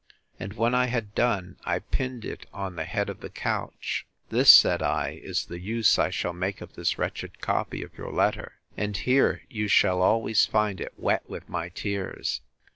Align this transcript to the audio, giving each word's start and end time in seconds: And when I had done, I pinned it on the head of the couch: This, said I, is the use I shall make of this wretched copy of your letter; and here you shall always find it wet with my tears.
And 0.39 0.53
when 0.53 0.73
I 0.73 0.87
had 0.87 1.13
done, 1.13 1.57
I 1.63 1.77
pinned 1.77 2.25
it 2.25 2.47
on 2.51 2.75
the 2.75 2.85
head 2.85 3.07
of 3.07 3.19
the 3.19 3.29
couch: 3.29 4.07
This, 4.29 4.49
said 4.49 4.81
I, 4.81 5.09
is 5.21 5.45
the 5.45 5.59
use 5.59 5.99
I 5.99 6.09
shall 6.09 6.33
make 6.33 6.59
of 6.59 6.73
this 6.73 6.97
wretched 6.97 7.39
copy 7.39 7.83
of 7.83 7.95
your 7.95 8.11
letter; 8.11 8.53
and 8.75 8.97
here 8.97 9.43
you 9.47 9.67
shall 9.67 10.01
always 10.01 10.43
find 10.47 10.81
it 10.81 10.95
wet 10.97 11.29
with 11.29 11.47
my 11.49 11.69
tears. 11.69 12.41